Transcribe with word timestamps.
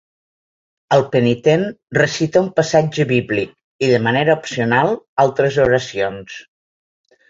El 0.95 1.03
penitent 1.15 1.65
recita 1.99 2.43
un 2.45 2.49
passatge 2.61 3.07
bíblic 3.13 3.55
i, 3.55 3.93
de 3.95 4.03
manera 4.09 4.41
opcional, 4.43 5.01
altres 5.29 5.65
oracions. 5.71 6.45